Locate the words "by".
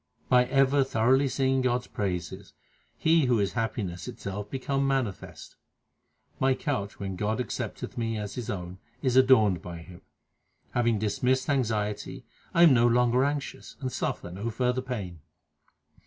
0.29-0.45, 9.61-9.77